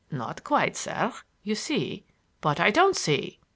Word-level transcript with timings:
"Not 0.09 0.43
quite, 0.43 0.75
sir. 0.75 1.13
You 1.43 1.53
see—" 1.53 2.05
"But 2.41 2.59
I 2.59 2.71
don't 2.71 2.95
see!" 2.95 3.39